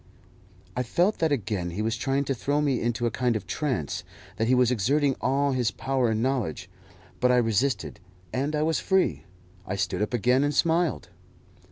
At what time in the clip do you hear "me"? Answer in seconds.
2.59-2.81